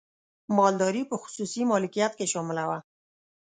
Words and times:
مالداري 0.57 1.03
په 1.09 1.15
خصوصي 1.21 1.61
مالکیت 1.71 2.11
کې 2.17 2.25
شامله 2.33 2.63
وه. 2.69 2.79